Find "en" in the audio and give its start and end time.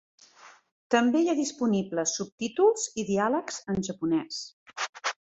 3.75-3.81